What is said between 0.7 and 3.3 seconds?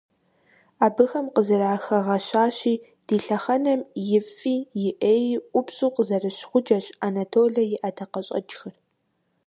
Абыхэм къызэрыхагъэщащи, «ди